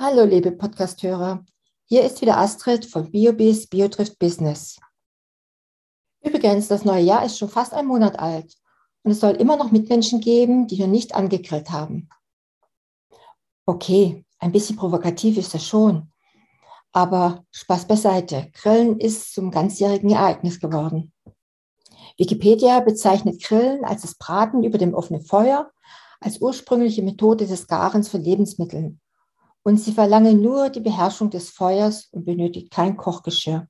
Hallo, 0.00 0.22
liebe 0.22 0.52
Podcasthörer. 0.52 1.44
Hier 1.86 2.04
ist 2.04 2.20
wieder 2.20 2.38
Astrid 2.38 2.86
von 2.86 3.10
BioBiz 3.10 3.66
Biotrift 3.66 4.16
Business. 4.20 4.78
Übrigens, 6.20 6.68
das 6.68 6.84
neue 6.84 7.02
Jahr 7.02 7.24
ist 7.24 7.36
schon 7.36 7.48
fast 7.48 7.74
ein 7.74 7.86
Monat 7.86 8.16
alt 8.16 8.54
und 9.02 9.10
es 9.10 9.18
soll 9.18 9.32
immer 9.32 9.56
noch 9.56 9.72
Mitmenschen 9.72 10.20
geben, 10.20 10.68
die 10.68 10.78
noch 10.78 10.86
nicht 10.86 11.16
angegrillt 11.16 11.70
haben. 11.70 12.08
Okay, 13.66 14.24
ein 14.38 14.52
bisschen 14.52 14.76
provokativ 14.76 15.36
ist 15.36 15.52
das 15.52 15.66
schon. 15.66 16.12
Aber 16.92 17.44
Spaß 17.50 17.86
beiseite. 17.88 18.52
Grillen 18.52 19.00
ist 19.00 19.34
zum 19.34 19.50
ganzjährigen 19.50 20.10
Ereignis 20.10 20.60
geworden. 20.60 21.12
Wikipedia 22.16 22.78
bezeichnet 22.78 23.42
Grillen 23.42 23.84
als 23.84 24.02
das 24.02 24.14
Braten 24.14 24.62
über 24.62 24.78
dem 24.78 24.94
offenen 24.94 25.22
Feuer, 25.22 25.72
als 26.20 26.40
ursprüngliche 26.40 27.02
Methode 27.02 27.48
des 27.48 27.66
Garens 27.66 28.08
von 28.08 28.22
Lebensmitteln. 28.22 29.00
Und 29.62 29.78
sie 29.78 29.92
verlangen 29.92 30.40
nur 30.40 30.70
die 30.70 30.80
Beherrschung 30.80 31.30
des 31.30 31.50
Feuers 31.50 32.08
und 32.12 32.24
benötigt 32.24 32.70
kein 32.70 32.96
Kochgeschirr. 32.96 33.66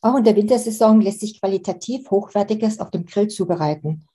Auch 0.00 0.16
in 0.16 0.24
der 0.24 0.36
Wintersaison 0.36 1.00
lässt 1.00 1.20
sich 1.20 1.40
qualitativ 1.40 2.10
Hochwertiges 2.10 2.78
auf 2.78 2.90
dem 2.90 3.04
Grill 3.04 3.28
zubereiten. 3.28 4.06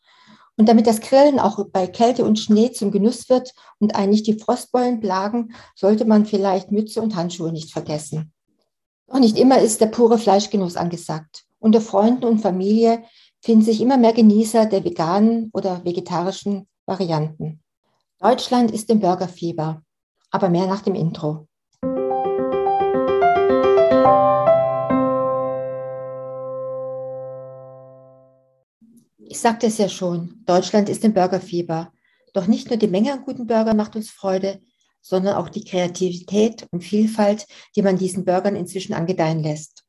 Und 0.55 0.69
damit 0.69 0.85
das 0.85 1.01
Grillen 1.01 1.39
auch 1.39 1.65
bei 1.71 1.87
Kälte 1.87 2.23
und 2.23 2.39
Schnee 2.39 2.71
zum 2.71 2.91
Genuss 2.91 3.27
wird 3.27 3.53
und 3.79 3.95
einen 3.95 4.11
nicht 4.11 4.27
die 4.27 4.39
Frostbeulen 4.39 4.99
plagen, 4.99 5.53
sollte 5.75 6.05
man 6.05 6.25
vielleicht 6.25 6.71
Mütze 6.71 7.01
und 7.01 7.15
Handschuhe 7.15 7.51
nicht 7.51 7.71
vergessen. 7.71 8.31
Doch 9.07 9.19
nicht 9.19 9.37
immer 9.37 9.59
ist 9.59 9.81
der 9.81 9.87
pure 9.87 10.17
Fleischgenuss 10.17 10.77
angesagt. 10.77 11.45
Unter 11.59 11.81
Freunden 11.81 12.25
und 12.25 12.39
Familie 12.39 13.03
finden 13.41 13.63
sich 13.63 13.81
immer 13.81 13.97
mehr 13.97 14.13
Genießer 14.13 14.65
der 14.67 14.83
veganen 14.83 15.49
oder 15.53 15.83
vegetarischen 15.83 16.67
Varianten. 16.85 17.61
Deutschland 18.19 18.71
ist 18.71 18.89
im 18.89 18.99
Burgerfieber, 18.99 19.81
aber 20.33 20.49
mehr 20.49 20.65
nach 20.65 20.81
dem 20.81 20.95
Intro. 20.95 21.47
Ich 29.19 29.39
sagte 29.39 29.67
es 29.67 29.77
ja 29.77 29.87
schon, 29.89 30.43
Deutschland 30.45 30.89
ist 30.89 31.03
im 31.03 31.13
Burgerfieber. 31.13 31.91
Doch 32.33 32.47
nicht 32.47 32.69
nur 32.69 32.77
die 32.77 32.87
Menge 32.87 33.13
an 33.13 33.23
guten 33.23 33.45
Burgern 33.45 33.77
macht 33.77 33.95
uns 33.95 34.09
Freude, 34.09 34.59
sondern 35.01 35.35
auch 35.35 35.49
die 35.49 35.63
Kreativität 35.63 36.65
und 36.71 36.83
Vielfalt, 36.83 37.45
die 37.75 37.83
man 37.83 37.97
diesen 37.97 38.25
Burgern 38.25 38.55
inzwischen 38.55 38.93
angedeihen 38.93 39.43
lässt. 39.43 39.83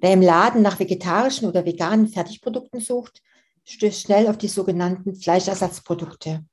Wer 0.00 0.12
im 0.12 0.22
Laden 0.22 0.62
nach 0.62 0.78
vegetarischen 0.78 1.46
oder 1.46 1.66
veganen 1.66 2.08
Fertigprodukten 2.08 2.80
sucht, 2.80 3.20
stößt 3.64 4.02
schnell 4.02 4.28
auf 4.28 4.38
die 4.38 4.48
sogenannten 4.48 5.14
Fleischersatzprodukte. 5.14 6.44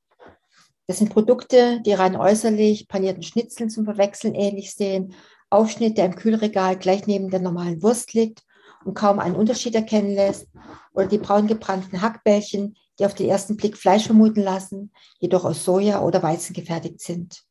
Das 0.87 0.97
sind 0.97 1.11
Produkte, 1.11 1.81
die 1.85 1.93
rein 1.93 2.15
äußerlich 2.15 2.87
panierten 2.87 3.23
Schnitzeln 3.23 3.69
zum 3.69 3.85
Verwechseln 3.85 4.35
ähnlich 4.35 4.73
sehen, 4.73 5.13
Aufschnitt, 5.49 5.97
der 5.97 6.05
im 6.05 6.15
Kühlregal 6.15 6.77
gleich 6.77 7.07
neben 7.07 7.29
der 7.29 7.39
normalen 7.39 7.81
Wurst 7.81 8.13
liegt 8.13 8.43
und 8.83 8.95
kaum 8.95 9.19
einen 9.19 9.35
Unterschied 9.35 9.75
erkennen 9.75 10.13
lässt, 10.13 10.47
oder 10.93 11.07
die 11.07 11.19
braun 11.19 11.47
gebrannten 11.47 12.01
Hackbällchen, 12.01 12.75
die 12.99 13.05
auf 13.05 13.13
den 13.13 13.29
ersten 13.29 13.55
Blick 13.55 13.77
Fleisch 13.77 14.05
vermuten 14.05 14.41
lassen, 14.41 14.91
jedoch 15.19 15.45
aus 15.45 15.63
Soja 15.63 16.01
oder 16.01 16.21
Weizen 16.21 16.53
gefertigt 16.53 16.99
sind. 16.99 17.43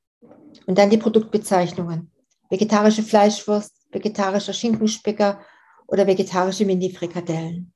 Und 0.67 0.79
dann 0.79 0.91
die 0.91 0.99
Produktbezeichnungen. 0.99 2.13
Vegetarische 2.51 3.03
Fleischwurst, 3.03 3.75
vegetarischer 3.91 4.53
Schinkenspicker 4.53 5.41
oder 5.87 6.07
vegetarische 6.07 6.65
Mini-Frikadellen. 6.67 7.73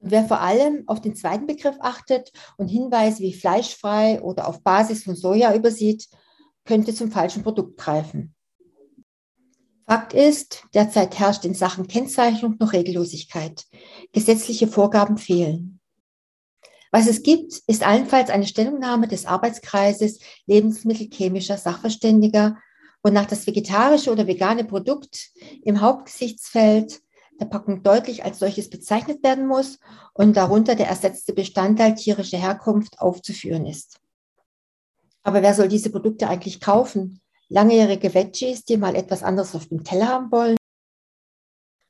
Wer 0.00 0.24
vor 0.24 0.40
allem 0.40 0.84
auf 0.86 1.00
den 1.00 1.14
zweiten 1.14 1.46
Begriff 1.46 1.76
achtet 1.80 2.32
und 2.56 2.68
Hinweise 2.68 3.22
wie 3.22 3.34
fleischfrei 3.34 4.20
oder 4.22 4.48
auf 4.48 4.62
Basis 4.62 5.04
von 5.04 5.14
Soja 5.14 5.54
übersieht, 5.54 6.08
könnte 6.64 6.94
zum 6.94 7.10
falschen 7.10 7.42
Produkt 7.42 7.78
greifen. 7.78 8.34
Fakt 9.86 10.14
ist, 10.14 10.64
derzeit 10.72 11.18
herrscht 11.18 11.44
in 11.44 11.54
Sachen 11.54 11.86
Kennzeichnung 11.86 12.56
noch 12.58 12.72
Regellosigkeit. 12.72 13.66
Gesetzliche 14.12 14.68
Vorgaben 14.68 15.18
fehlen. 15.18 15.80
Was 16.92 17.06
es 17.06 17.22
gibt, 17.22 17.60
ist 17.66 17.86
allenfalls 17.86 18.30
eine 18.30 18.46
Stellungnahme 18.46 19.06
des 19.06 19.26
Arbeitskreises 19.26 20.20
Lebensmittelchemischer 20.46 21.56
Sachverständiger, 21.56 22.56
wonach 23.02 23.26
das 23.26 23.46
vegetarische 23.46 24.10
oder 24.10 24.26
vegane 24.26 24.64
Produkt 24.64 25.30
im 25.62 25.80
Hauptgesichtsfeld 25.80 27.00
der 27.40 27.46
Packung 27.46 27.82
deutlich 27.82 28.24
als 28.24 28.38
solches 28.38 28.70
bezeichnet 28.70 29.22
werden 29.24 29.46
muss 29.46 29.78
und 30.12 30.36
darunter 30.36 30.74
der 30.74 30.88
ersetzte 30.88 31.32
Bestandteil 31.32 31.94
tierische 31.94 32.36
Herkunft 32.36 33.00
aufzuführen 33.00 33.66
ist. 33.66 33.98
Aber 35.22 35.42
wer 35.42 35.54
soll 35.54 35.68
diese 35.68 35.90
Produkte 35.90 36.28
eigentlich 36.28 36.60
kaufen? 36.60 37.20
langjährige 37.50 38.14
Veggies, 38.14 38.64
die 38.64 38.78
mal 38.78 38.94
etwas 38.94 39.22
anderes 39.22 39.54
auf 39.54 39.66
dem 39.66 39.84
Teller 39.84 40.08
haben 40.08 40.32
wollen? 40.32 40.56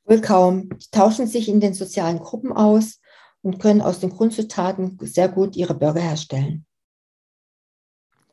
Wohl 0.04 0.20
kaum. 0.20 0.70
Die 0.70 0.90
tauschen 0.90 1.26
sich 1.26 1.48
in 1.48 1.60
den 1.60 1.74
sozialen 1.74 2.18
Gruppen 2.18 2.52
aus 2.52 3.00
und 3.42 3.60
können 3.60 3.82
aus 3.82 4.00
den 4.00 4.10
Grundzutaten 4.10 4.98
sehr 5.02 5.28
gut 5.28 5.54
ihre 5.54 5.74
Burger 5.74 6.00
herstellen. 6.00 6.66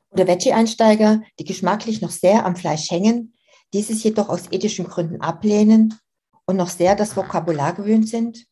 Oder 0.10 0.26
Veggie-Einsteiger, 0.26 1.22
die 1.38 1.44
geschmacklich 1.44 2.02
noch 2.02 2.12
sehr 2.12 2.46
am 2.46 2.56
Fleisch 2.56 2.90
hängen, 2.90 3.34
dieses 3.74 4.02
jedoch 4.04 4.30
aus 4.30 4.52
ethischen 4.52 4.88
Gründen 4.88 5.22
ablehnen 5.22 6.00
und 6.48 6.56
noch 6.56 6.70
sehr 6.70 6.96
das 6.96 7.16
Vokabular 7.16 7.74
gewöhnt 7.74 8.10
sind? 8.10 8.48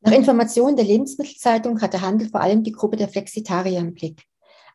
Nach 0.00 0.12
Informationen 0.12 0.76
der 0.76 0.84
Lebensmittelzeitung 0.84 1.80
hat 1.80 1.92
der 1.92 2.02
Handel 2.02 2.28
vor 2.28 2.40
allem 2.40 2.62
die 2.62 2.72
Gruppe 2.72 2.96
der 2.96 3.08
Flexitarier 3.08 3.80
im 3.80 3.94
Blick 3.94 4.22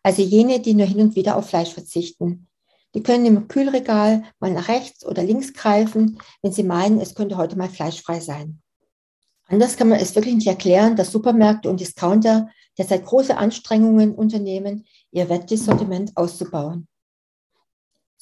also 0.03 0.21
jene, 0.21 0.59
die 0.59 0.73
nur 0.73 0.87
hin 0.87 0.99
und 0.99 1.15
wieder 1.15 1.35
auf 1.35 1.49
Fleisch 1.49 1.73
verzichten. 1.73 2.47
Die 2.93 3.03
können 3.03 3.25
im 3.25 3.47
Kühlregal 3.47 4.23
mal 4.39 4.51
nach 4.51 4.67
rechts 4.67 5.05
oder 5.05 5.23
links 5.23 5.53
greifen, 5.53 6.19
wenn 6.41 6.51
sie 6.51 6.63
meinen, 6.63 6.99
es 6.99 7.15
könnte 7.15 7.37
heute 7.37 7.57
mal 7.57 7.69
fleischfrei 7.69 8.19
sein. 8.19 8.61
Anders 9.47 9.77
kann 9.77 9.89
man 9.89 9.99
es 9.99 10.15
wirklich 10.15 10.35
nicht 10.35 10.47
erklären, 10.47 10.95
dass 10.95 11.11
Supermärkte 11.11 11.69
und 11.69 11.79
Discounter 11.79 12.49
derzeit 12.77 13.05
große 13.05 13.37
Anstrengungen 13.37 14.15
unternehmen, 14.15 14.85
ihr 15.11 15.29
Veggie-Sortiment 15.29 16.15
auszubauen. 16.15 16.87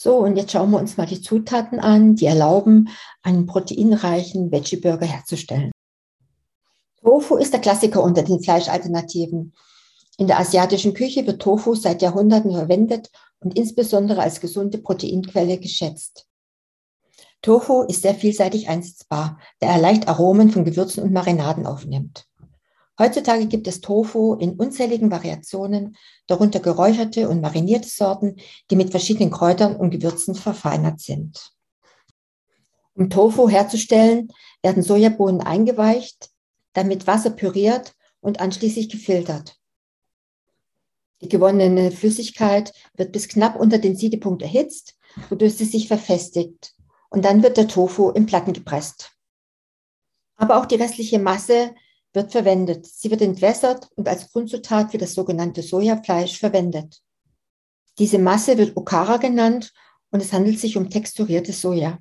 So, 0.01 0.15
und 0.19 0.37
jetzt 0.37 0.53
schauen 0.53 0.71
wir 0.71 0.79
uns 0.79 0.95
mal 0.95 1.05
die 1.05 1.21
Zutaten 1.21 1.77
an, 1.81 2.15
die 2.15 2.25
erlauben, 2.25 2.87
einen 3.21 3.45
proteinreichen 3.45 4.49
Veggie-Burger 4.49 5.05
herzustellen. 5.05 5.71
Tofu 7.03 7.35
ist 7.35 7.51
der 7.51 7.59
Klassiker 7.59 8.01
unter 8.01 8.23
den 8.23 8.41
Fleischalternativen. 8.41 9.53
In 10.17 10.27
der 10.27 10.39
asiatischen 10.39 10.93
Küche 10.93 11.27
wird 11.27 11.41
Tofu 11.41 11.75
seit 11.75 12.01
Jahrhunderten 12.01 12.53
verwendet 12.53 13.11
und 13.41 13.57
insbesondere 13.57 14.21
als 14.21 14.39
gesunde 14.39 14.77
Proteinquelle 14.77 15.57
geschätzt. 15.57 16.27
Tofu 17.41 17.81
ist 17.81 18.01
sehr 18.01 18.15
vielseitig 18.15 18.69
einsetzbar, 18.69 19.37
da 19.59 19.67
er 19.67 19.79
leicht 19.79 20.07
Aromen 20.07 20.49
von 20.49 20.63
Gewürzen 20.63 21.03
und 21.03 21.11
Marinaden 21.11 21.65
aufnimmt. 21.65 22.28
Heutzutage 22.99 23.45
gibt 23.45 23.65
es 23.67 23.79
Tofu 23.79 24.33
in 24.33 24.59
unzähligen 24.59 25.09
Variationen, 25.09 25.95
darunter 26.27 26.59
geräucherte 26.59 27.29
und 27.29 27.39
marinierte 27.39 27.87
Sorten, 27.87 28.35
die 28.69 28.75
mit 28.75 28.91
verschiedenen 28.91 29.31
Kräutern 29.31 29.77
und 29.77 29.91
Gewürzen 29.91 30.35
verfeinert 30.35 30.99
sind. 30.99 31.53
Um 32.95 33.09
Tofu 33.09 33.47
herzustellen, 33.47 34.33
werden 34.61 34.83
Sojabohnen 34.83 35.39
eingeweicht, 35.39 36.29
dann 36.73 36.89
mit 36.89 37.07
Wasser 37.07 37.29
püriert 37.29 37.95
und 38.19 38.41
anschließend 38.41 38.91
gefiltert. 38.91 39.55
Die 41.21 41.29
gewonnene 41.29 41.91
Flüssigkeit 41.91 42.73
wird 42.95 43.13
bis 43.13 43.29
knapp 43.29 43.57
unter 43.57 43.77
den 43.77 43.95
Siedepunkt 43.95 44.41
erhitzt, 44.41 44.97
wodurch 45.29 45.55
sie 45.55 45.65
sich 45.65 45.87
verfestigt. 45.87 46.73
Und 47.09 47.23
dann 47.23 47.43
wird 47.43 47.55
der 47.55 47.69
Tofu 47.69 48.09
in 48.09 48.25
Platten 48.25 48.51
gepresst. 48.51 49.11
Aber 50.35 50.57
auch 50.57 50.65
die 50.65 50.75
restliche 50.75 51.19
Masse 51.19 51.73
wird 52.13 52.31
verwendet. 52.31 52.85
Sie 52.85 53.11
wird 53.11 53.21
entwässert 53.21 53.89
und 53.95 54.07
als 54.07 54.31
Grundzutat 54.31 54.91
für 54.91 54.97
das 54.97 55.13
sogenannte 55.13 55.61
Sojafleisch 55.61 56.39
verwendet. 56.39 57.01
Diese 57.97 58.17
Masse 58.17 58.57
wird 58.57 58.77
Okara 58.77 59.17
genannt 59.17 59.73
und 60.11 60.21
es 60.21 60.33
handelt 60.33 60.59
sich 60.59 60.77
um 60.77 60.89
texturiertes 60.89 61.61
Soja. 61.61 61.99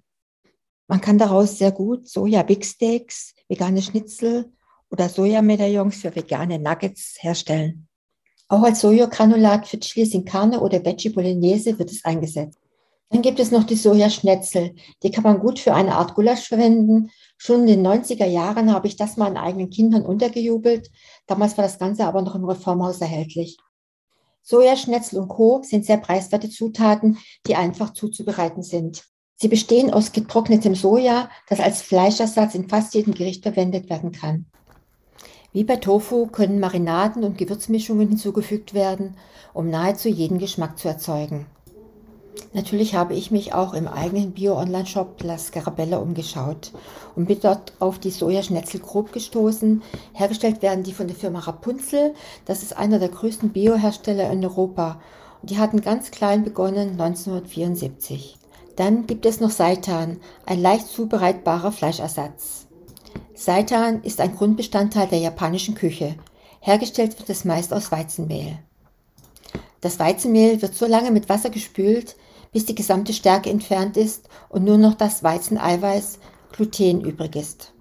Man 0.87 1.01
kann 1.01 1.19
daraus 1.19 1.59
sehr 1.59 1.73
gut 1.73 2.09
Soja-Big 2.09 2.65
Steaks, 2.65 3.35
vegane 3.49 3.83
Schnitzel 3.83 4.53
oder 4.91 5.09
Sojamedaillons 5.09 5.97
für 5.97 6.15
vegane 6.15 6.59
Nuggets 6.59 7.17
herstellen. 7.21 7.89
Auch 8.49 8.63
als 8.63 8.81
Sojagranulat 8.81 9.69
für 9.69 9.79
Chili 9.79 10.07
sin 10.07 10.25
Carne 10.25 10.61
oder 10.61 10.83
Veggie 10.83 11.11
Bolognese 11.11 11.79
wird 11.79 11.91
es 11.91 12.05
eingesetzt. 12.05 12.59
Dann 13.11 13.23
gibt 13.23 13.41
es 13.41 13.51
noch 13.51 13.65
die 13.65 13.77
Sojaschnetzel. 13.77 14.75
Die 15.03 15.11
kann 15.11 15.25
man 15.25 15.39
gut 15.39 15.59
für 15.59 15.75
eine 15.75 15.95
Art 15.95 16.15
Gulasch 16.15 16.47
verwenden. 16.47 17.11
Schon 17.39 17.61
in 17.61 17.83
den 17.83 17.87
90er 17.87 18.27
Jahren 18.27 18.73
habe 18.73 18.87
ich 18.87 18.97
das 18.97 19.17
meinen 19.17 19.39
eigenen 19.39 19.71
Kindern 19.71 20.03
untergejubelt. 20.03 20.91
Damals 21.27 21.57
war 21.57 21.65
das 21.65 21.79
Ganze 21.79 22.05
aber 22.05 22.21
noch 22.21 22.35
im 22.35 22.45
Reformhaus 22.45 23.01
erhältlich. 23.01 23.57
Sojaschnetzel 24.43 25.21
und 25.21 25.29
Co. 25.29 25.63
sind 25.63 25.87
sehr 25.87 25.99
preiswerte 25.99 26.51
Zutaten, 26.51 27.19
die 27.47 27.55
einfach 27.55 27.93
zuzubereiten 27.93 28.63
sind. 28.63 29.05
Sie 29.37 29.49
bestehen 29.49 29.93
aus 29.93 30.13
getrocknetem 30.13 30.75
Soja, 30.75 31.31
das 31.49 31.61
als 31.61 31.81
Fleischersatz 31.81 32.55
in 32.55 32.69
fast 32.69 32.95
jedem 32.95 33.15
Gericht 33.15 33.43
verwendet 33.43 33.89
werden 33.89 34.11
kann. 34.11 34.47
Wie 35.53 35.65
bei 35.65 35.77
Tofu 35.77 36.27
können 36.27 36.61
Marinaden 36.61 37.25
und 37.25 37.39
Gewürzmischungen 37.39 38.09
hinzugefügt 38.09 38.75
werden, 38.75 39.17
um 39.55 39.71
nahezu 39.71 40.09
jeden 40.09 40.39
Geschmack 40.39 40.79
zu 40.79 40.89
erzeugen. 40.89 41.47
Natürlich 42.55 42.95
habe 42.95 43.15
ich 43.15 43.31
mich 43.31 43.53
auch 43.53 43.75
im 43.75 43.87
eigenen 43.87 44.33
Bio-Online-Shop 44.33 45.23
La 45.23 45.37
Scarabella 45.37 45.99
umgeschaut 45.99 46.73
und 47.15 47.27
bin 47.27 47.39
dort 47.41 47.75
auf 47.79 47.99
die 47.99 48.11
Sojaschnetzel 48.11 48.81
grob 48.81 49.13
gestoßen. 49.13 49.83
Hergestellt 50.15 50.63
werden 50.63 50.83
die 50.83 50.95
von 50.95 51.09
der 51.09 51.17
Firma 51.17 51.41
Rapunzel. 51.41 52.15
Das 52.47 52.63
ist 52.63 52.77
einer 52.77 52.99
der 52.99 53.11
größten 53.11 53.51
Bio-Hersteller 53.51 54.31
in 54.31 54.43
Europa. 54.45 54.99
Die 55.43 55.59
hatten 55.59 55.83
ganz 55.83 56.11
klein 56.11 56.43
begonnen 56.43 56.93
1974. 56.93 58.39
Dann 58.77 59.07
gibt 59.07 59.27
es 59.27 59.41
noch 59.41 59.51
Seitan, 59.51 60.19
ein 60.47 60.61
leicht 60.61 60.87
zubereitbarer 60.87 61.73
Fleischersatz. 61.73 62.67
Seitan 63.35 64.03
ist 64.03 64.21
ein 64.21 64.35
Grundbestandteil 64.35 65.07
der 65.07 65.19
japanischen 65.19 65.75
Küche. 65.75 66.15
Hergestellt 66.61 67.19
wird 67.19 67.29
es 67.29 67.45
meist 67.45 67.73
aus 67.75 67.93
Weizenmehl. 67.93 68.59
Das 69.81 69.99
Weizenmehl 69.99 70.61
wird 70.61 70.75
so 70.75 70.87
lange 70.87 71.11
mit 71.11 71.29
Wasser 71.29 71.51
gespült, 71.51 72.17
bis 72.53 72.67
die 72.67 72.75
gesamte 72.75 73.13
Stärke 73.13 73.51
entfernt 73.51 73.97
ist 73.97 74.29
und 74.49 74.65
nur 74.65 74.79
noch 74.79 74.95
das 74.95 75.23
Weizeneiweiß 75.23 76.19
Gluten 76.53 77.03
übrig 77.03 77.37
ist. 77.37 77.73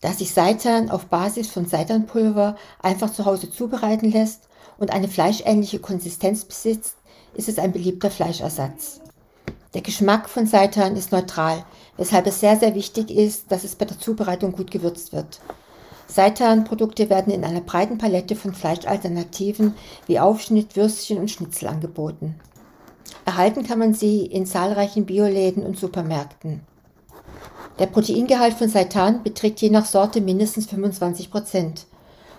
Da 0.00 0.12
sich 0.12 0.32
Seitan 0.32 0.90
auf 0.90 1.06
Basis 1.06 1.48
von 1.48 1.66
Seitanpulver 1.66 2.56
einfach 2.80 3.12
zu 3.12 3.24
Hause 3.24 3.50
zubereiten 3.50 4.10
lässt 4.10 4.48
und 4.78 4.92
eine 4.92 5.08
fleischähnliche 5.08 5.78
Konsistenz 5.78 6.44
besitzt, 6.44 6.96
ist 7.34 7.48
es 7.48 7.58
ein 7.58 7.72
beliebter 7.72 8.10
Fleischersatz. 8.10 9.00
Der 9.74 9.82
Geschmack 9.82 10.28
von 10.28 10.46
Seitan 10.46 10.96
ist 10.96 11.12
neutral, 11.12 11.64
weshalb 11.96 12.26
es 12.26 12.40
sehr, 12.40 12.56
sehr 12.56 12.74
wichtig 12.74 13.10
ist, 13.10 13.50
dass 13.50 13.64
es 13.64 13.74
bei 13.74 13.84
der 13.84 13.98
Zubereitung 13.98 14.52
gut 14.52 14.70
gewürzt 14.70 15.12
wird. 15.12 15.40
Seitan-Produkte 16.08 17.10
werden 17.10 17.32
in 17.32 17.44
einer 17.44 17.60
breiten 17.60 17.98
Palette 17.98 18.36
von 18.36 18.54
Fleischalternativen 18.54 19.74
wie 20.06 20.20
Aufschnitt, 20.20 20.76
Würstchen 20.76 21.18
und 21.18 21.30
Schnitzel 21.30 21.68
angeboten. 21.68 22.36
Erhalten 23.26 23.64
kann 23.64 23.80
man 23.80 23.92
sie 23.92 24.24
in 24.24 24.46
zahlreichen 24.46 25.04
Bioläden 25.04 25.66
und 25.66 25.76
Supermärkten. 25.76 26.60
Der 27.80 27.86
Proteingehalt 27.86 28.54
von 28.54 28.68
Seitan 28.68 29.24
beträgt 29.24 29.60
je 29.60 29.68
nach 29.68 29.84
Sorte 29.84 30.20
mindestens 30.20 30.66
25 30.66 31.32
Prozent. 31.32 31.86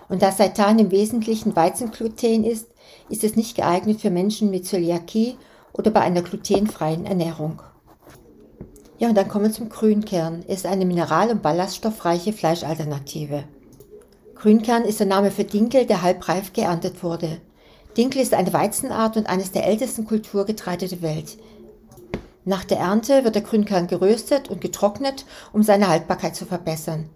Und 0.08 0.22
da 0.22 0.32
Seitan 0.32 0.78
im 0.78 0.90
Wesentlichen 0.90 1.54
Weizengluten 1.54 2.42
ist, 2.42 2.68
ist 3.10 3.22
es 3.22 3.36
nicht 3.36 3.54
geeignet 3.54 4.00
für 4.00 4.08
Menschen 4.08 4.48
mit 4.50 4.64
Zöliakie 4.66 5.36
oder 5.74 5.90
bei 5.90 6.00
einer 6.00 6.22
glutenfreien 6.22 7.04
Ernährung. 7.04 7.60
Ja, 8.96 9.10
und 9.10 9.14
dann 9.14 9.28
kommen 9.28 9.44
wir 9.44 9.52
zum 9.52 9.68
Grünkern. 9.68 10.42
Es 10.48 10.60
ist 10.60 10.66
eine 10.66 10.86
mineral- 10.86 11.30
und 11.30 11.42
ballaststoffreiche 11.42 12.32
Fleischalternative. 12.32 13.44
Grünkern 14.34 14.84
ist 14.84 15.00
der 15.00 15.06
Name 15.06 15.30
für 15.30 15.44
Dinkel, 15.44 15.84
der 15.84 16.00
halbreif 16.00 16.54
geerntet 16.54 17.02
wurde. 17.02 17.42
Dinkel 17.98 18.22
ist 18.22 18.32
eine 18.32 18.52
Weizenart 18.52 19.16
und 19.16 19.26
eines 19.26 19.50
der 19.50 19.66
ältesten 19.66 20.06
Kulturgetreide 20.06 20.86
der 20.86 21.02
Welt. 21.02 21.36
Nach 22.44 22.62
der 22.62 22.78
Ernte 22.78 23.24
wird 23.24 23.34
der 23.34 23.42
Grünkern 23.42 23.88
geröstet 23.88 24.48
und 24.48 24.60
getrocknet, 24.60 25.26
um 25.52 25.64
seine 25.64 25.88
Haltbarkeit 25.88 26.36
zu 26.36 26.46
verbessern. 26.46 27.10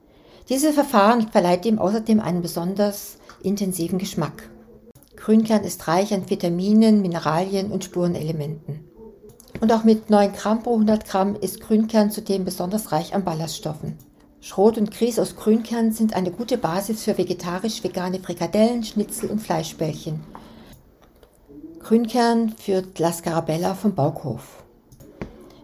Dieses 0.48 0.74
Verfahren 0.74 1.28
verleiht 1.28 1.64
ihm 1.66 1.78
außerdem 1.78 2.18
einen 2.18 2.42
besonders 2.42 3.18
intensiven 3.44 4.00
Geschmack. 4.00 4.50
Grünkern 5.14 5.62
ist 5.62 5.86
reich 5.86 6.12
an 6.12 6.28
Vitaminen, 6.28 7.00
Mineralien 7.00 7.70
und 7.70 7.84
Spurenelementen. 7.84 8.80
Und 9.60 9.72
auch 9.72 9.84
mit 9.84 10.10
9 10.10 10.32
Gramm 10.32 10.64
pro 10.64 10.72
100 10.72 11.06
Gramm 11.06 11.36
ist 11.36 11.60
Grünkern 11.60 12.10
zudem 12.10 12.44
besonders 12.44 12.90
reich 12.90 13.14
an 13.14 13.22
Ballaststoffen. 13.22 13.96
Schrot 14.40 14.78
und 14.78 14.90
Grieß 14.90 15.20
aus 15.20 15.36
Grünkern 15.36 15.92
sind 15.92 16.16
eine 16.16 16.32
gute 16.32 16.58
Basis 16.58 17.04
für 17.04 17.16
vegetarisch-vegane 17.16 18.18
Frikadellen, 18.18 18.82
Schnitzel 18.82 19.30
und 19.30 19.38
Fleischbällchen. 19.38 20.31
Grünkern 21.82 22.54
führt 22.56 23.00
La 23.00 23.12
Scarabella 23.12 23.74
vom 23.74 23.96
Baukhof. 23.96 24.62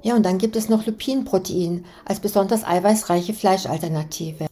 Ja, 0.03 0.17
und 0.17 0.27
dann 0.27 0.39
gibt 0.39 0.57
es 0.57 0.69
noch 0.69 0.85
Lupinenprotein 0.85 1.85
als 2.05 2.19
besonders 2.19 2.65
eiweißreiche 2.65 3.35
Fleischalternative. 3.35 4.49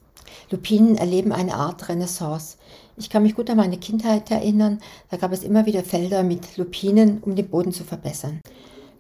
Lupinen 0.51 0.97
erleben 0.97 1.33
eine 1.33 1.55
Art 1.55 1.89
Renaissance. 1.89 2.57
Ich 2.97 3.11
kann 3.11 3.25
mich 3.25 3.35
gut 3.35 3.51
an 3.51 3.57
meine 3.57 3.79
Kindheit 3.79 4.31
erinnern, 4.31 4.79
da 5.11 5.17
gab 5.17 5.33
es 5.33 5.43
immer 5.43 5.67
wieder 5.67 5.83
Felder 5.83 6.23
mit 6.23 6.57
Lupinen, 6.57 7.19
um 7.23 7.35
den 7.35 7.49
Boden 7.49 7.73
zu 7.73 7.83
verbessern. 7.83 8.41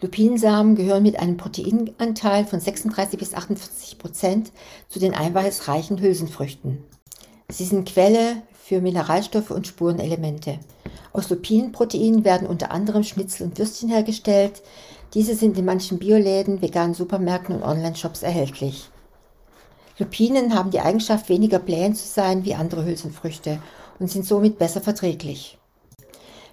Lupinensamen 0.00 0.74
gehören 0.74 1.04
mit 1.04 1.20
einem 1.20 1.36
Proteinanteil 1.36 2.44
von 2.44 2.58
36 2.58 3.18
bis 3.18 3.32
48 3.32 3.98
Prozent 3.98 4.50
zu 4.88 4.98
den 4.98 5.14
eiweißreichen 5.14 6.00
Hülsenfrüchten. 6.00 6.78
Sie 7.48 7.64
sind 7.64 7.88
Quelle 7.88 8.42
für 8.66 8.80
Mineralstoffe 8.80 9.52
und 9.52 9.68
Spurenelemente. 9.68 10.58
Aus 11.12 11.30
Lupinenproteinen 11.30 12.24
werden 12.24 12.48
unter 12.48 12.72
anderem 12.72 13.04
Schnitzel 13.04 13.46
und 13.46 13.58
Würstchen 13.58 13.88
hergestellt. 13.88 14.60
Diese 15.14 15.36
sind 15.36 15.56
in 15.56 15.64
manchen 15.64 16.00
Bioläden, 16.00 16.60
veganen 16.60 16.92
Supermärkten 16.92 17.54
und 17.54 17.62
Online-Shops 17.62 18.24
erhältlich. 18.24 18.90
Lupinen 19.98 20.52
haben 20.52 20.72
die 20.72 20.80
Eigenschaft, 20.80 21.28
weniger 21.28 21.60
blähend 21.60 21.96
zu 21.96 22.08
sein 22.08 22.44
wie 22.44 22.56
andere 22.56 22.84
Hülsenfrüchte 22.84 23.60
und 24.00 24.10
sind 24.10 24.26
somit 24.26 24.58
besser 24.58 24.80
verträglich. 24.80 25.58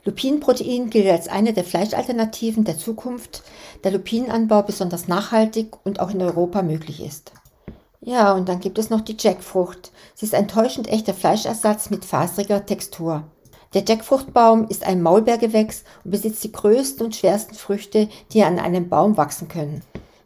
Lupinenprotein 0.06 0.92
gilt 0.92 1.07
als 1.07 1.27
eine 1.27 1.51
der 1.51 1.63
Fleischalternativen 1.63 2.63
der 2.63 2.77
Zukunft, 2.77 3.42
da 3.81 3.89
Lupinenanbau 3.89 4.62
besonders 4.62 5.07
nachhaltig 5.07 5.83
und 5.83 6.00
auch 6.00 6.12
in 6.12 6.21
Europa 6.21 6.62
möglich 6.62 7.04
ist. 7.04 7.31
Ja, 8.06 8.34
und 8.34 8.50
dann 8.50 8.60
gibt 8.60 8.78
es 8.80 8.90
noch 8.90 9.00
die 9.00 9.16
Jackfrucht. 9.18 9.92
Sie 10.14 10.26
ist 10.26 10.36
ein 10.36 10.50
täuschend 10.50 10.90
echter 10.90 11.14
Fleischersatz 11.14 11.90
mit 11.90 12.04
faseriger 12.04 12.66
Textur. 12.66 13.24
Der 13.74 13.86
Jackfruchtbaum 13.86 14.68
ist 14.68 14.86
ein 14.86 15.02
Maulbeergewächs 15.02 15.84
und 16.04 16.12
besitzt 16.12 16.44
die 16.44 16.52
größten 16.52 17.06
und 17.06 17.16
schwersten 17.16 17.56
Früchte, 17.56 18.10
die 18.34 18.44
an 18.44 18.60
einem 18.60 18.90
Baum 18.90 19.16
wachsen 19.16 19.48
können. 19.48 19.82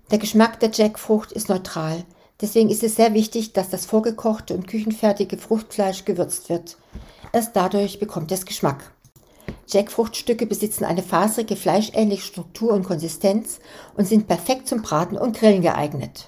Der 0.10 0.18
Geschmack 0.18 0.60
der 0.60 0.72
Jackfrucht 0.72 1.32
ist 1.32 1.50
neutral. 1.50 2.04
Deswegen 2.42 2.70
ist 2.70 2.84
es 2.84 2.96
sehr 2.96 3.14
wichtig, 3.14 3.54
dass 3.54 3.70
das 3.70 3.86
vorgekochte 3.86 4.56
und 4.56 4.68
küchenfertige 4.68 5.38
Fruchtfleisch 5.38 6.04
gewürzt 6.04 6.50
wird. 6.50 6.78
Erst 7.32 7.56
dadurch 7.56 8.00
bekommt 8.00 8.32
es 8.32 8.46
Geschmack. 8.46 8.92
Jackfruchtstücke 9.68 10.48
besitzen 10.48 10.84
eine 10.84 11.04
faserige, 11.04 11.56
fleischähnliche 11.56 12.24
Struktur 12.24 12.74
und 12.74 12.86
Konsistenz 12.86 13.60
und 13.96 14.08
sind 14.08 14.28
perfekt 14.28 14.68
zum 14.68 14.82
Braten 14.82 15.18
und 15.18 15.38
Grillen 15.38 15.62
geeignet. 15.62 16.28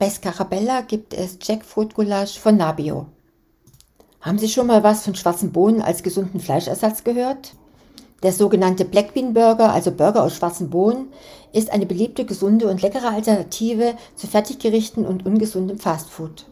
Bei 0.00 0.08
Scarabella 0.08 0.80
gibt 0.80 1.12
es 1.12 1.36
Jackfruit-Gulasch 1.42 2.38
von 2.38 2.56
Nabio. 2.56 3.08
Haben 4.22 4.38
Sie 4.38 4.48
schon 4.48 4.66
mal 4.66 4.82
was 4.82 5.04
von 5.04 5.14
schwarzen 5.14 5.52
Bohnen 5.52 5.82
als 5.82 6.02
gesunden 6.02 6.40
Fleischersatz 6.40 7.04
gehört? 7.04 7.52
Der 8.22 8.32
sogenannte 8.32 8.86
Black 8.86 9.12
Bean 9.12 9.34
Burger, 9.34 9.74
also 9.74 9.90
Burger 9.90 10.22
aus 10.22 10.36
schwarzen 10.36 10.70
Bohnen, 10.70 11.12
ist 11.52 11.70
eine 11.70 11.84
beliebte, 11.84 12.24
gesunde 12.24 12.70
und 12.70 12.80
leckere 12.80 13.10
Alternative 13.10 13.94
zu 14.16 14.26
Fertiggerichten 14.26 15.04
und 15.04 15.26
ungesundem 15.26 15.78
Fastfood. 15.78 16.46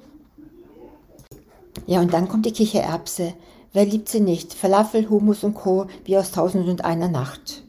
Ja, 1.87 2.03
und 2.03 2.13
dann 2.13 2.29
kommt 2.29 2.45
die 2.45 2.53
Kichererbse. 2.53 3.33
Wer 3.73 3.87
liebt 3.87 4.11
sie 4.11 4.21
nicht? 4.21 4.53
Falafel, 4.53 5.09
Hummus 5.09 5.43
und 5.43 5.55
Co. 5.55 5.87
wie 6.05 6.19
aus 6.19 6.33
Tausend 6.33 6.69
und 6.69 6.85
einer 6.85 7.09
Nacht. 7.09 7.65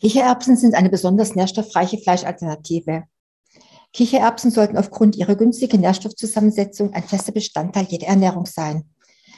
Kichererbsen 0.00 0.56
sind 0.56 0.74
eine 0.74 0.88
besonders 0.88 1.34
nährstoffreiche 1.34 1.98
Fleischalternative. 1.98 3.02
Kichererbsen 3.92 4.50
sollten 4.50 4.76
aufgrund 4.76 5.16
ihrer 5.16 5.34
günstigen 5.34 5.80
Nährstoffzusammensetzung 5.80 6.92
ein 6.92 7.02
fester 7.02 7.32
Bestandteil 7.32 7.86
jeder 7.88 8.06
Ernährung 8.06 8.46
sein. 8.46 8.84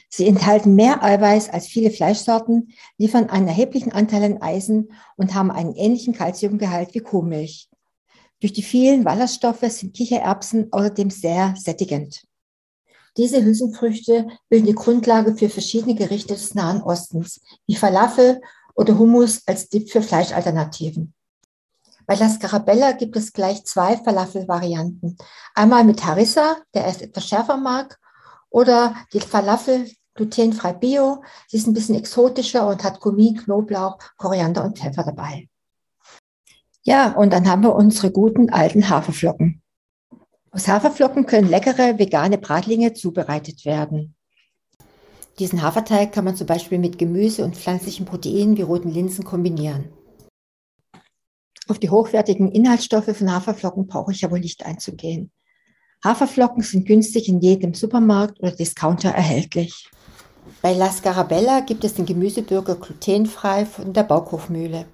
Sie 0.09 0.26
enthalten 0.26 0.75
mehr 0.75 1.02
Eiweiß 1.02 1.49
als 1.49 1.66
viele 1.66 1.90
Fleischsorten, 1.90 2.73
liefern 2.99 3.30
einen 3.30 3.49
erheblichen 3.49 3.92
Anteil 3.92 4.25
an 4.25 4.42
Eisen 4.42 4.92
und 5.16 5.35
haben 5.35 5.50
einen 5.50 5.75
ähnlichen 5.75 6.12
Kalziumgehalt 6.12 6.94
wie 6.94 7.00
Kuhmilch. 7.00 7.71
Durch 8.40 8.52
die 8.52 8.62
vielen 8.62 9.04
Ballaststoffe 9.04 9.64
sind 9.68 9.94
Kichererbsen 9.94 10.71
außerdem 10.71 11.09
sehr 11.09 11.54
sättigend. 11.56 12.25
Diese 13.16 13.42
Hülsenfrüchte 13.42 14.26
bilden 14.49 14.66
die 14.66 14.75
Grundlage 14.75 15.35
für 15.35 15.49
verschiedene 15.49 15.94
Gerichte 15.94 16.35
des 16.35 16.54
Nahen 16.54 16.82
Ostens, 16.82 17.40
wie 17.66 17.76
Falafel 17.76 18.40
oder 18.75 18.99
Hummus 18.99 19.42
als 19.47 19.68
Dip 19.68 19.90
für 19.90 20.02
Fleischalternativen. 20.02 21.14
Bei 22.06 22.14
La 22.14 22.28
Scarabella 22.28 22.92
gibt 22.92 23.16
es 23.16 23.32
gleich 23.32 23.64
zwei 23.64 23.97
Falafel-Varianten. 23.97 25.16
Einmal 25.54 25.85
mit 25.85 26.04
Harissa, 26.04 26.56
der 26.75 26.87
es 26.87 27.00
etwas 27.00 27.26
schärfer 27.26 27.56
mag, 27.56 27.99
oder 28.50 28.94
die 29.12 29.21
Falafel 29.21 29.90
glutenfrei 30.14 30.73
bio. 30.75 31.23
Sie 31.49 31.56
ist 31.56 31.66
ein 31.66 31.75
bisschen 31.75 31.94
exotischer 31.94 32.66
und 32.68 32.85
hat 32.85 33.00
Gummi, 33.00 33.35
Knoblauch, 33.35 33.99
Koriander 34.16 34.64
und 34.64 34.78
Pfeffer 34.78 35.04
dabei. 35.04 35.49
Ja, 36.82 37.12
und 37.12 37.32
dann 37.32 37.49
haben 37.49 37.62
wir 37.62 37.75
unsere 37.75 38.11
guten 38.11 38.50
alten 38.50 38.88
Haferflocken. 38.88 39.62
Aus 40.50 40.68
Haferflocken 40.68 41.26
können 41.26 41.49
leckere 41.49 41.99
vegane 41.99 42.37
Bratlinge 42.37 42.92
zubereitet 42.92 43.64
werden. 43.64 44.14
Diesen 45.38 45.62
Haferteig 45.62 46.12
kann 46.12 46.26
man 46.26 46.37
zum 46.37 46.47
Beispiel 46.47 46.78
mit 46.78 46.99
Gemüse 46.99 47.44
und 47.44 47.56
pflanzlichen 47.56 48.04
Proteinen 48.04 48.59
wie 48.59 48.62
roten 48.62 48.90
Linsen 48.90 49.25
kombinieren. 49.25 49.90
Auf 51.69 51.78
die 51.78 51.90
hochwertigen 51.90 52.50
Inhaltsstoffe 52.50 53.16
von 53.16 53.33
Haferflocken 53.33 53.87
brauche 53.87 54.12
ich 54.12 54.23
ja 54.23 54.31
wohl 54.31 54.40
nicht 54.40 54.66
einzugehen. 54.66 55.31
Haferflocken 56.04 56.62
sind 56.62 56.87
günstig 56.87 57.28
in 57.28 57.40
jedem 57.40 57.75
Supermarkt 57.75 58.40
oder 58.40 58.50
Discounter 58.50 59.11
erhältlich. 59.11 59.88
Bei 60.61 60.73
La 60.75 60.90
Scarabella 60.90 61.61
gibt 61.61 61.85
es 61.85 61.95
den 61.95 62.07
Gemüseburger 62.07 62.75
glutenfrei 62.75 63.64
von 63.64 63.92
der 63.92 64.02
Baukhofmühle. 64.02 64.87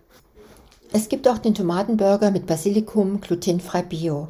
Es 0.92 1.08
gibt 1.08 1.26
auch 1.26 1.38
den 1.38 1.54
Tomatenburger 1.54 2.30
mit 2.30 2.46
Basilikum, 2.46 3.20
glutenfrei 3.20 3.82
Bio. 3.82 4.28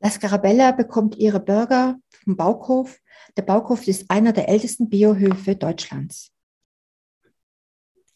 La 0.00 0.10
Scarabella 0.10 0.72
bekommt 0.72 1.16
ihre 1.16 1.40
Burger 1.40 1.96
vom 2.24 2.36
Baukhof. 2.36 2.98
Der 3.36 3.42
Baukhof 3.42 3.86
ist 3.88 4.08
einer 4.08 4.32
der 4.32 4.48
ältesten 4.48 4.88
Biohöfe 4.88 5.56
Deutschlands. 5.56 6.30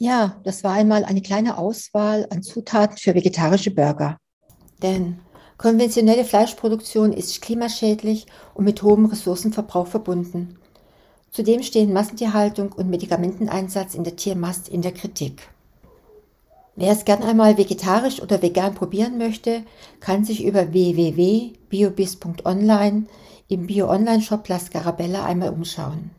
Ja, 0.02 0.40
das 0.44 0.64
war 0.64 0.72
einmal 0.72 1.04
eine 1.04 1.20
kleine 1.20 1.58
Auswahl 1.58 2.26
an 2.30 2.42
Zutaten 2.42 2.96
für 2.96 3.14
vegetarische 3.14 3.70
Burger. 3.70 4.16
Denn 4.82 5.18
konventionelle 5.58 6.24
Fleischproduktion 6.24 7.12
ist 7.12 7.42
klimaschädlich 7.42 8.24
und 8.54 8.64
mit 8.64 8.82
hohem 8.82 9.04
Ressourcenverbrauch 9.04 9.88
verbunden. 9.88 10.56
Zudem 11.30 11.62
stehen 11.62 11.92
Massentierhaltung 11.92 12.72
und 12.72 12.88
Medikamenteneinsatz 12.88 13.94
in 13.94 14.04
der 14.04 14.16
Tiermast 14.16 14.70
in 14.70 14.80
der 14.80 14.92
Kritik. 14.92 15.50
Wer 16.76 16.92
es 16.92 17.04
gern 17.04 17.22
einmal 17.22 17.58
vegetarisch 17.58 18.22
oder 18.22 18.40
vegan 18.40 18.74
probieren 18.74 19.18
möchte, 19.18 19.64
kann 20.00 20.24
sich 20.24 20.42
über 20.42 20.72
www.biobis.online 20.72 23.04
im 23.48 23.66
Bio-Online-Shop 23.66 24.48
La 24.48 24.58
Scarabella 24.58 25.26
einmal 25.26 25.50
umschauen. 25.50 26.12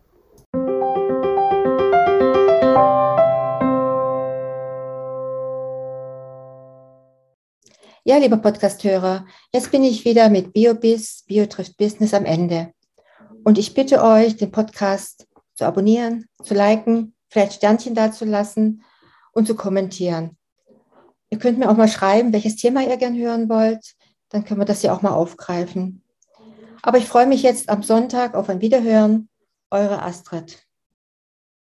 Ja, 8.03 8.17
lieber 8.17 8.37
Podcasthörer, 8.37 9.27
jetzt 9.53 9.69
bin 9.69 9.83
ich 9.83 10.05
wieder 10.05 10.27
mit 10.29 10.53
BioBiz, 10.53 11.23
Bio 11.27 11.45
Business 11.77 12.15
am 12.15 12.25
Ende. 12.25 12.73
Und 13.43 13.59
ich 13.59 13.75
bitte 13.75 14.03
euch, 14.03 14.35
den 14.37 14.51
Podcast 14.51 15.27
zu 15.53 15.65
abonnieren, 15.65 16.25
zu 16.41 16.55
liken, 16.55 17.13
vielleicht 17.29 17.53
Sternchen 17.53 17.93
dazulassen 17.93 18.81
und 19.33 19.45
zu 19.45 19.53
kommentieren. 19.53 20.35
Ihr 21.29 21.37
könnt 21.37 21.59
mir 21.59 21.69
auch 21.69 21.77
mal 21.77 21.87
schreiben, 21.87 22.33
welches 22.33 22.55
Thema 22.55 22.81
ihr 22.81 22.97
gern 22.97 23.15
hören 23.15 23.47
wollt. 23.49 23.93
Dann 24.29 24.45
können 24.45 24.61
wir 24.61 24.65
das 24.65 24.81
ja 24.81 24.95
auch 24.95 25.03
mal 25.03 25.13
aufgreifen. 25.13 26.03
Aber 26.81 26.97
ich 26.97 27.05
freue 27.05 27.27
mich 27.27 27.43
jetzt 27.43 27.69
am 27.69 27.83
Sonntag 27.83 28.33
auf 28.33 28.49
ein 28.49 28.61
Wiederhören. 28.61 29.29
Eure 29.69 30.01
Astrid. 30.01 30.65